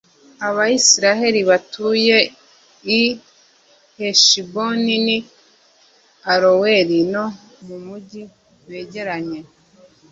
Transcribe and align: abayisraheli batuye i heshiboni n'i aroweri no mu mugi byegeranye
abayisraheli 0.47 1.41
batuye 1.49 2.17
i 2.99 3.01
heshiboni 3.97 4.95
n'i 5.05 5.19
aroweri 6.31 6.99
no 7.13 7.25
mu 7.65 7.77
mugi 7.85 8.21
byegeranye 8.65 9.39